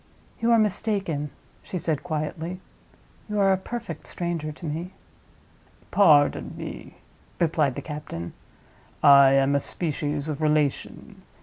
[0.39, 1.29] "You are mistaken,"
[1.61, 2.59] she said, quietly.
[3.29, 4.93] "You are a perfect stranger to me."
[5.91, 6.97] "Pardon me,"
[7.39, 8.33] replied the captain;
[9.03, 11.21] "I am a species of relation.